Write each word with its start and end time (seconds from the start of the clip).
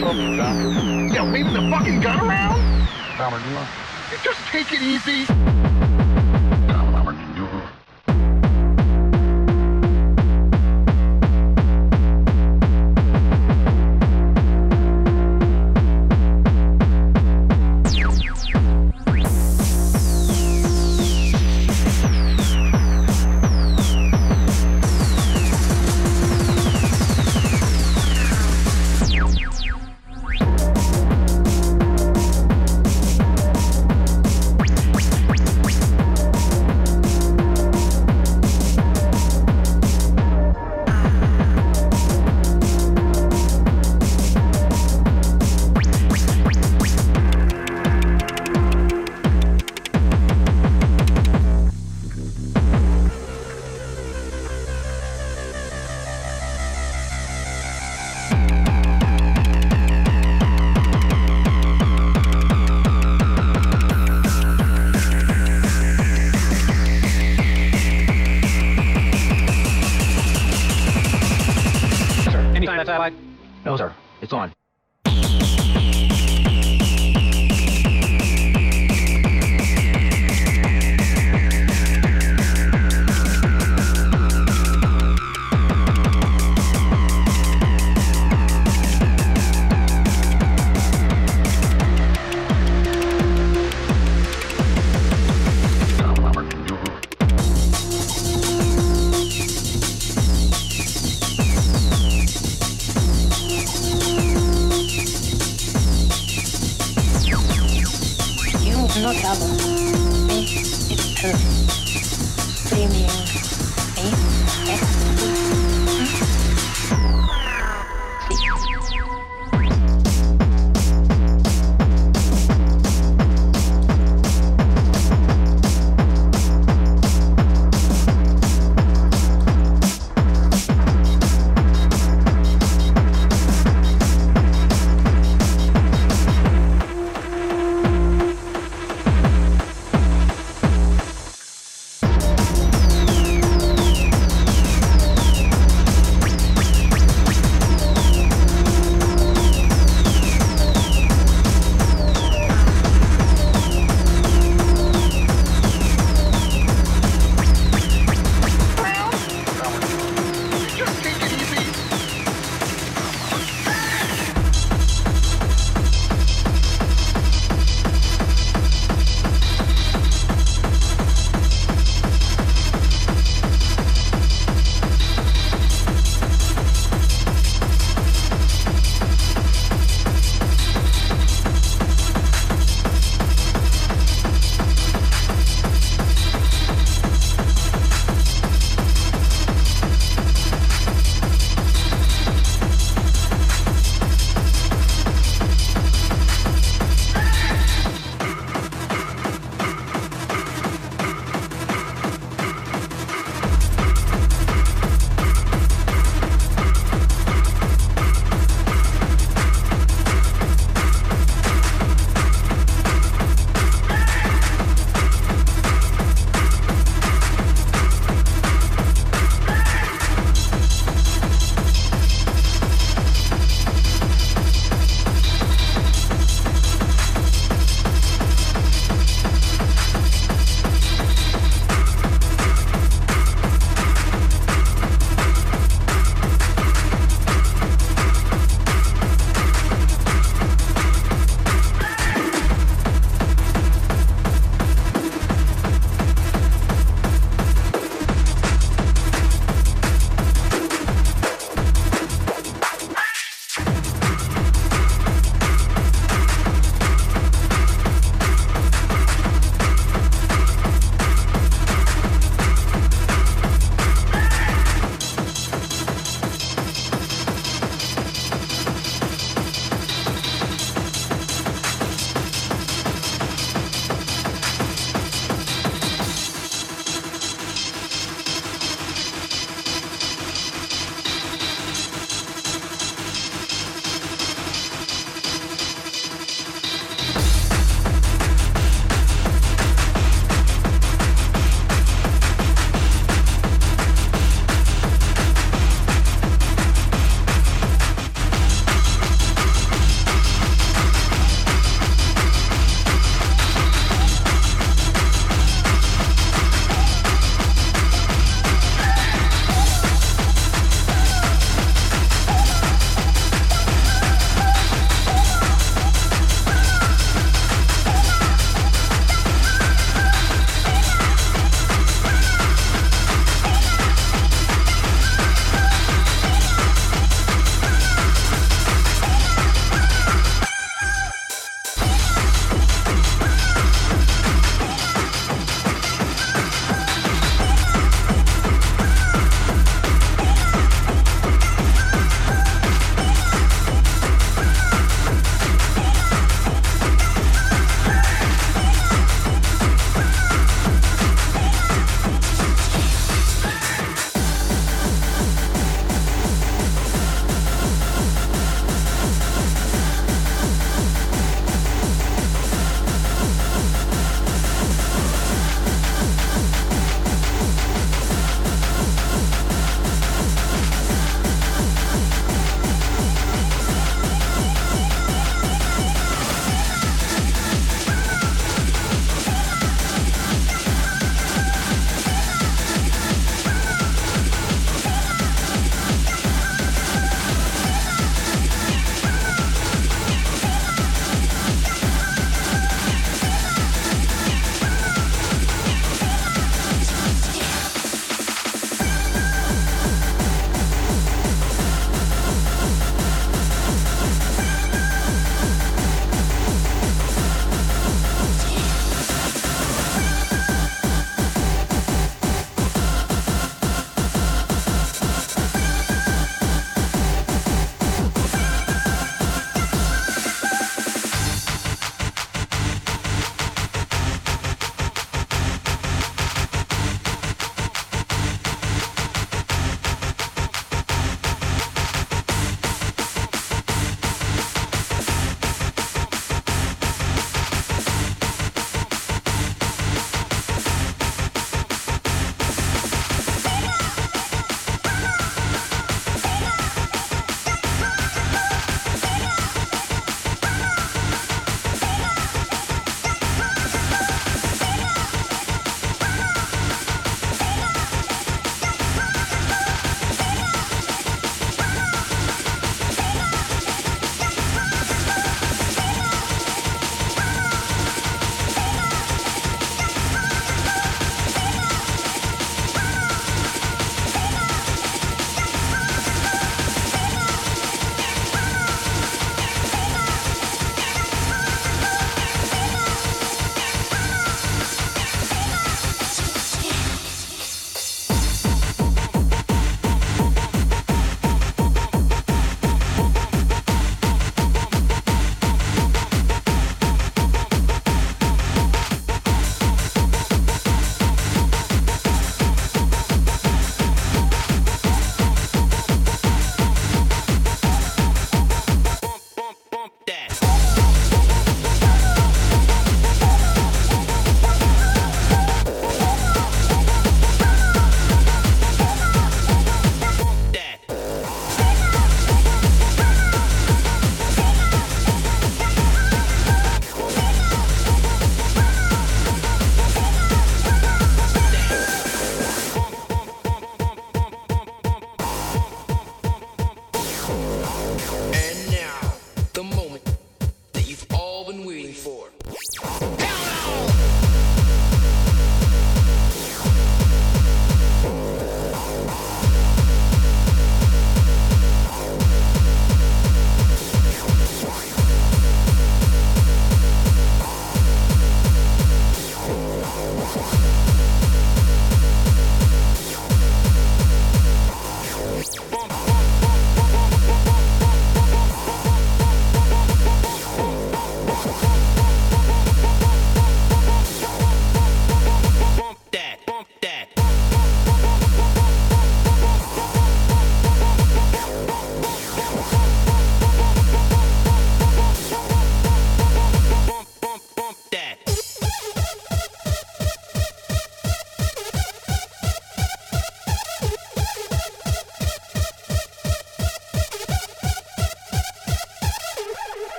Yeah, 0.00 1.30
waving 1.30 1.54
the 1.54 1.68
fucking 1.70 2.00
gun 2.00 2.20
around? 2.20 2.86
Just 4.22 4.40
take 4.48 4.72
it 4.72 4.80
easy. 4.82 5.26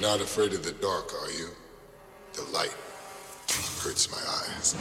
Not 0.00 0.20
afraid 0.20 0.52
of 0.52 0.64
the 0.64 0.72
dark, 0.72 1.12
are 1.22 1.30
you? 1.30 1.48
The 2.34 2.42
light 2.52 2.74
hurts 3.82 4.10
my 4.10 4.18
eyes. 4.18 4.76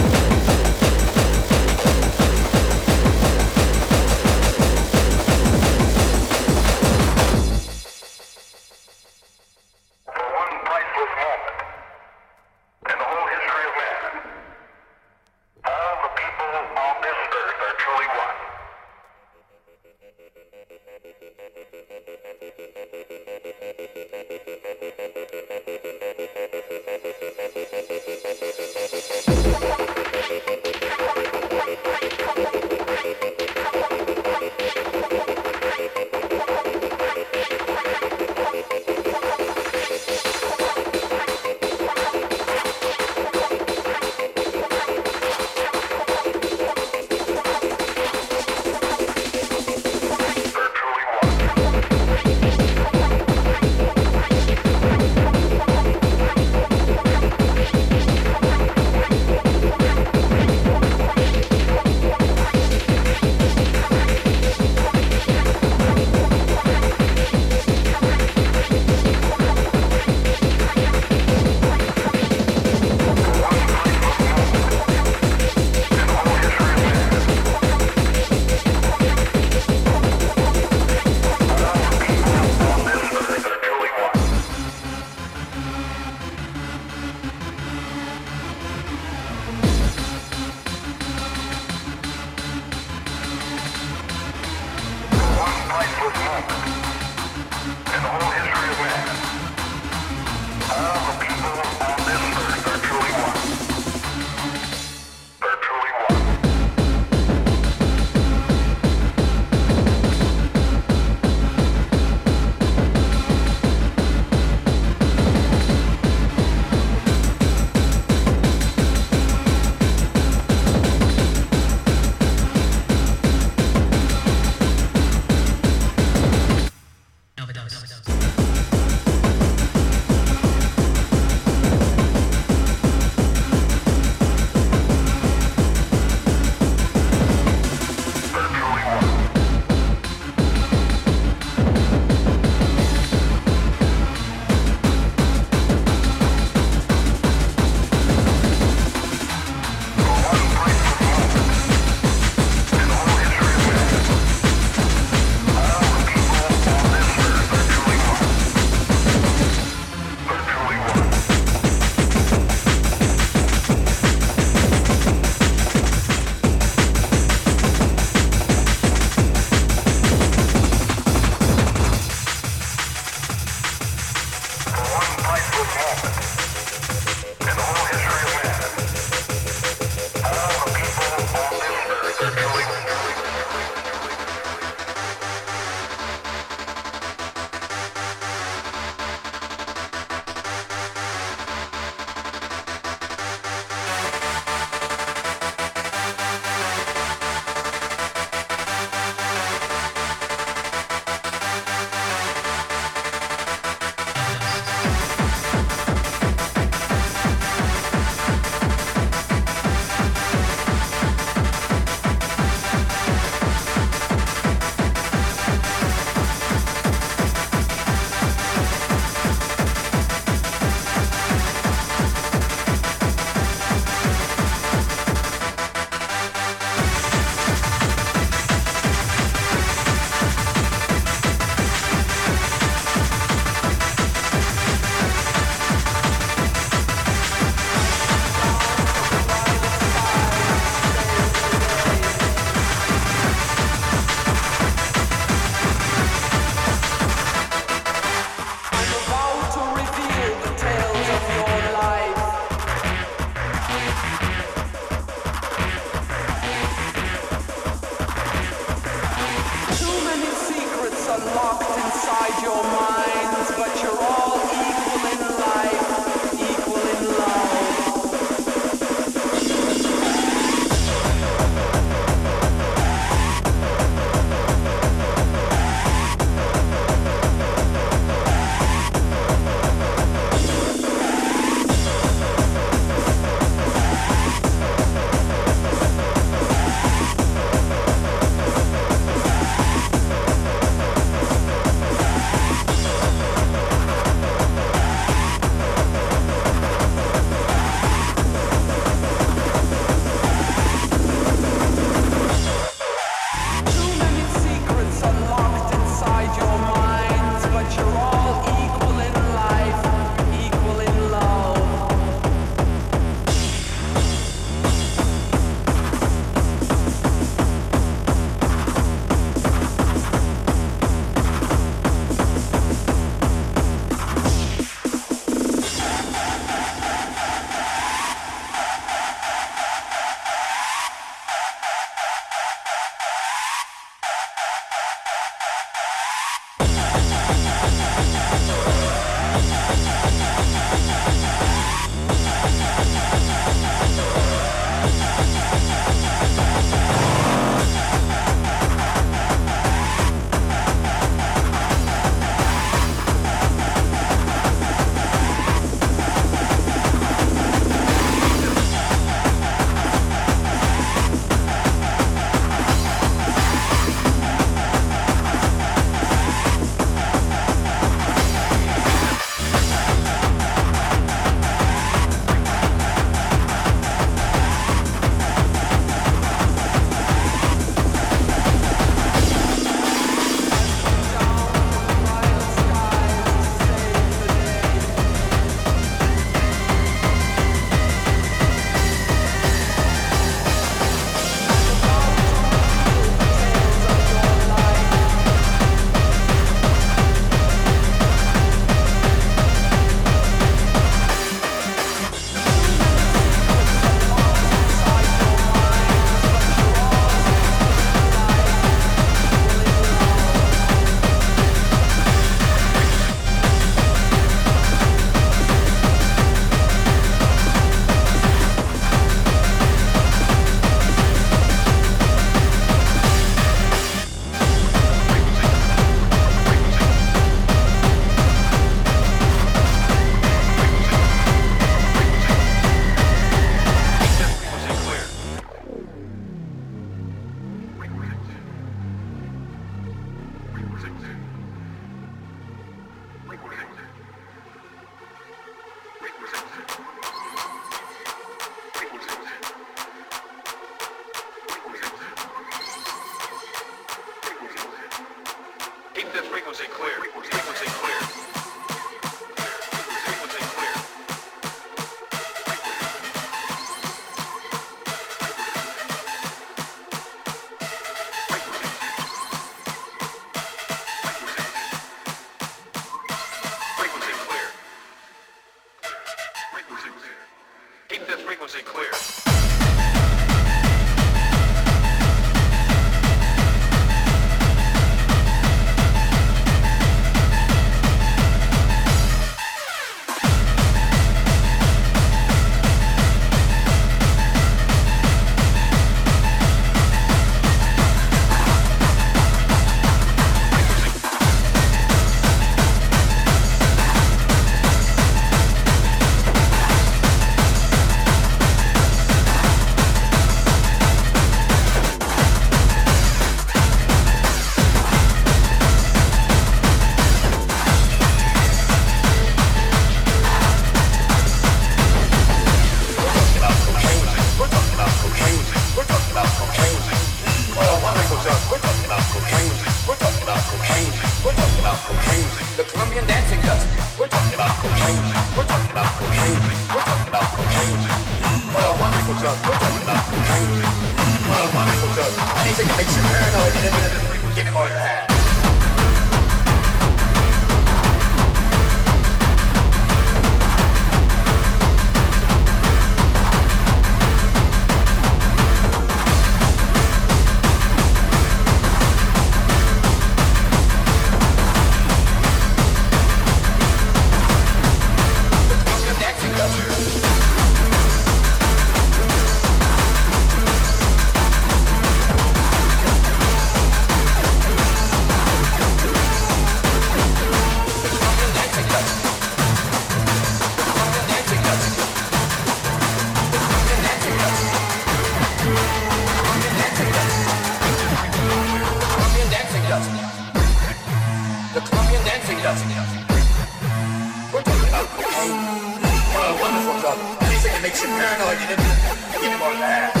Shit 597.44 597.60
makes 597.60 597.82
you 597.82 597.88
paranoid. 597.88 598.40
You 598.40 598.46
didn't, 598.48 598.64
you 599.12 599.20
didn't 599.20 599.40
want 599.40 599.58
to. 599.58 600.00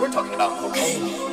We're 0.00 0.10
talking 0.10 0.34
about 0.34 0.58
cocaine. 0.58 1.25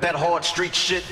that 0.00 0.14
hard 0.14 0.44
street 0.44 0.74
shit. 0.74 1.04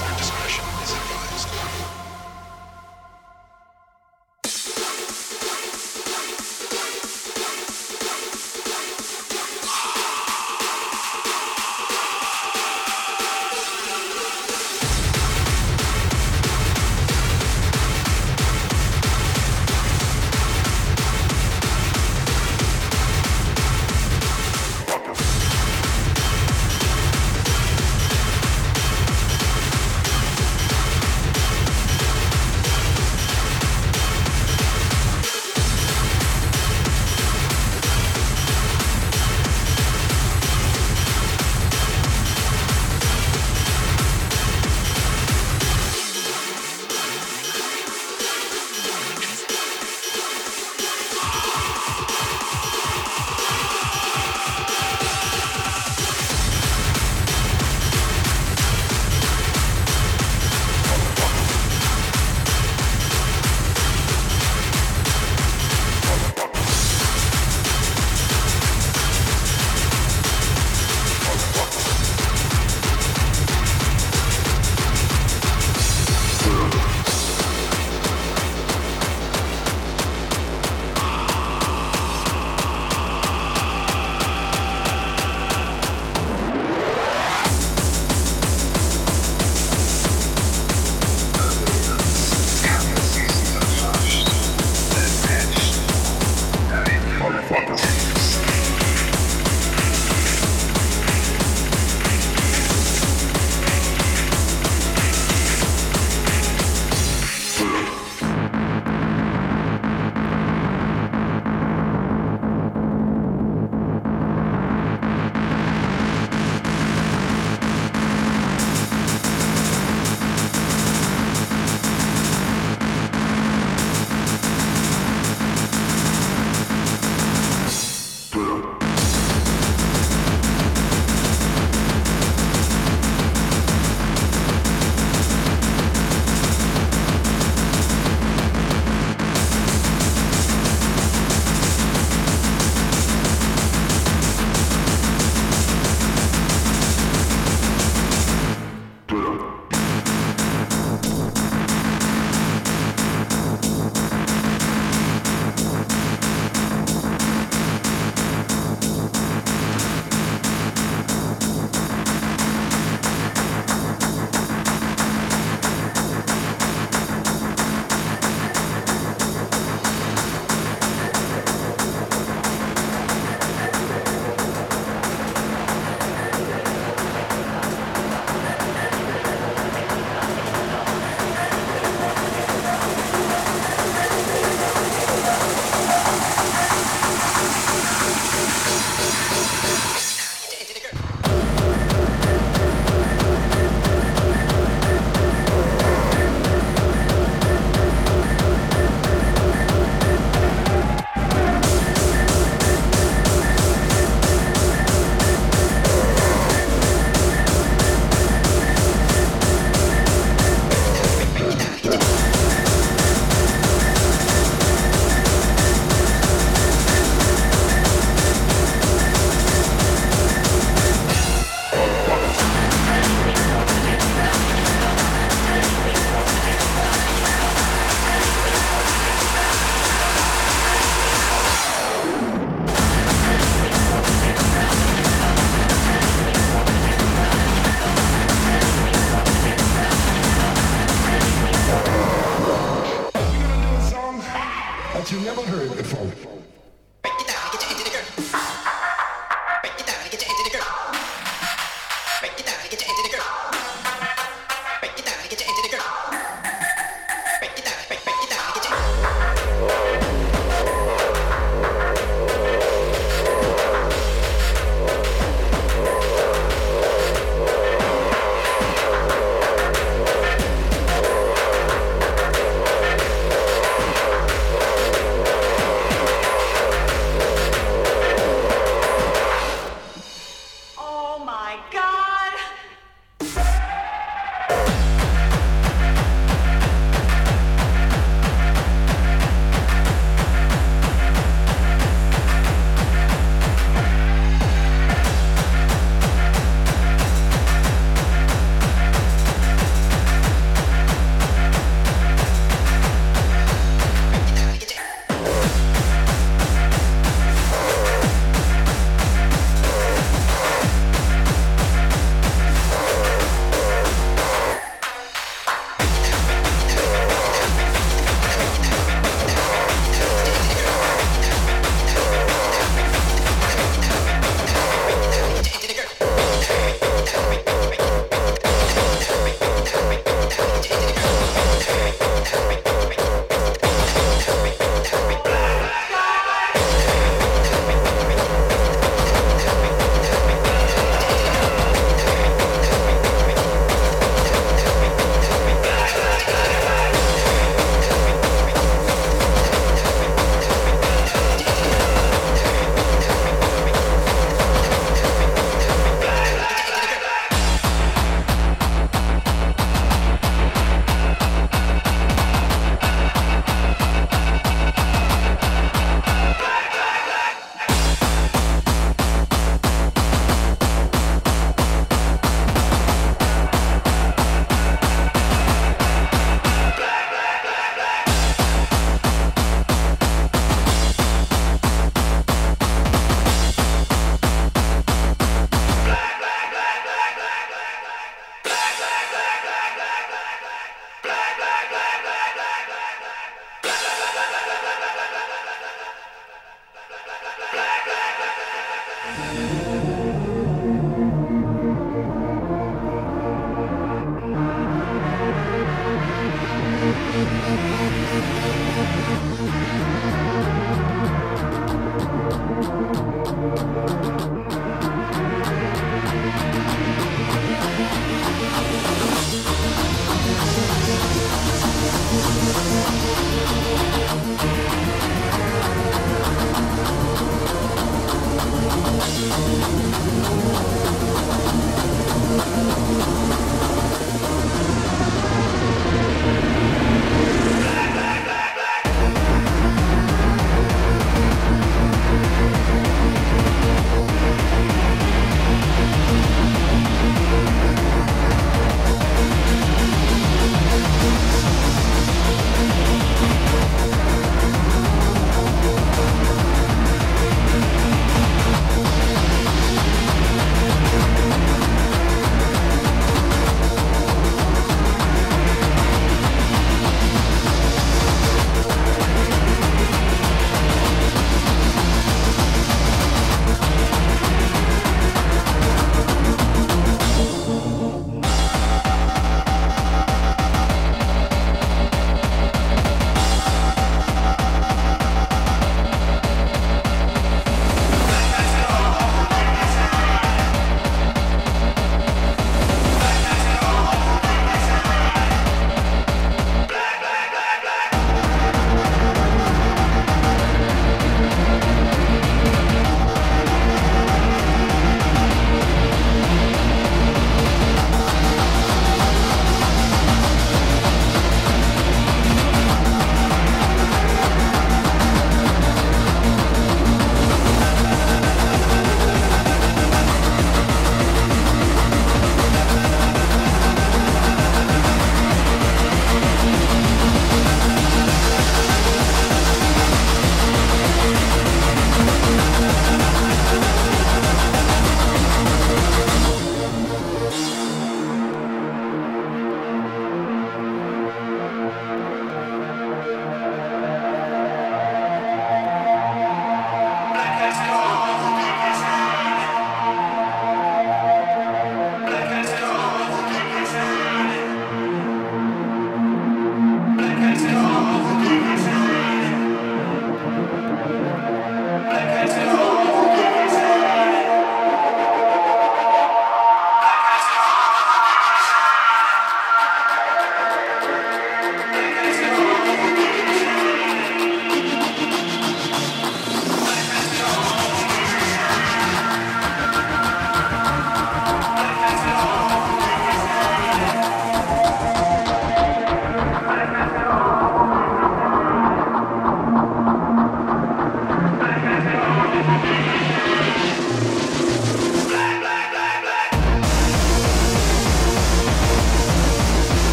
Science. 0.00 0.29